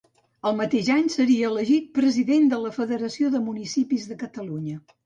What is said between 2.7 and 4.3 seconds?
Federació de Municipis de